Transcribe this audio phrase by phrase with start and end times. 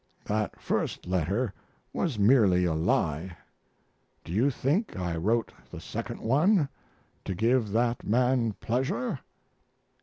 [0.25, 1.53] That first letter
[1.93, 3.37] was merely a lie.
[4.23, 6.69] Do you think I wrote the second one
[7.23, 9.19] to give that man pleasure?